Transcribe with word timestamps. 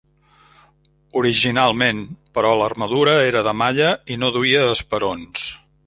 Originalment, 1.21 1.99
però 2.39 2.55
l’armadura 2.63 3.15
era 3.27 3.45
de 3.49 3.57
malla 3.63 3.93
i 4.15 4.19
no 4.23 4.35
duia 4.39 4.69
esperons. 4.75 5.47